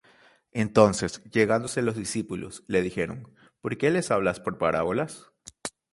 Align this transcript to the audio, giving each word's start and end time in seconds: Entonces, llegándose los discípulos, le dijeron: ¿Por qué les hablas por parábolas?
Entonces, 0.51 1.23
llegándose 1.25 1.83
los 1.83 1.95
discípulos, 1.95 2.63
le 2.65 2.81
dijeron: 2.81 3.31
¿Por 3.61 3.77
qué 3.77 3.91
les 3.91 4.09
hablas 4.09 4.39
por 4.39 4.57
parábolas? 4.57 5.31